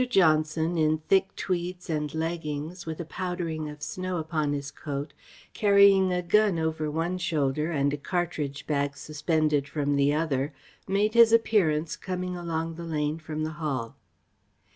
[0.09, 5.13] Johnson, in thick tweeds and leggings, with a powdering of snow upon his coat,
[5.53, 10.53] carrying a gun over one shoulder and a cartridge bag suspended from the other,
[10.87, 13.95] made his appearance coming along the lane from the Hall.